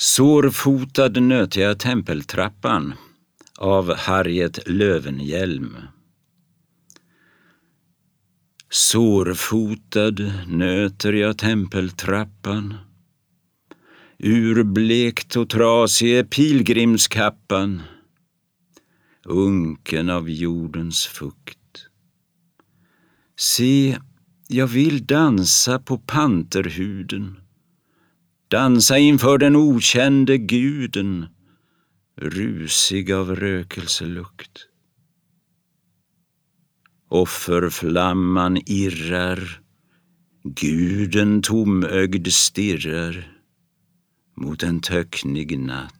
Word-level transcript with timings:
Sårfotad 0.00 1.22
nöter 1.22 1.60
jag 1.60 1.78
tempeltrappan 1.78 2.94
av 3.56 3.94
Harriet 3.94 4.68
Lövenhjelm. 4.68 5.76
Sårfotad 8.70 10.32
nöter 10.46 11.12
jag 11.12 11.38
tempeltrappan 11.38 12.74
Urblekt 14.18 15.36
och 15.36 15.50
trasig 15.50 16.14
är 16.14 16.24
pilgrimskappan 16.24 17.82
Unken 19.24 20.10
av 20.10 20.30
jordens 20.30 21.06
fukt. 21.06 21.88
Se, 23.36 23.98
jag 24.48 24.66
vill 24.66 25.06
dansa 25.06 25.78
på 25.78 25.98
panterhuden 25.98 27.40
Dansa 28.50 28.98
inför 28.98 29.38
den 29.38 29.56
okände 29.56 30.38
guden 30.38 31.26
Rusig 32.16 33.12
av 33.12 33.36
rökelselukt. 33.36 34.66
Offerflamman 37.08 38.56
irrar, 38.66 39.60
guden 40.42 41.42
tomögd 41.42 42.28
stirrar 42.32 43.32
mot 44.36 44.62
en 44.62 44.80
töcknig 44.80 45.58
natt. 45.58 45.94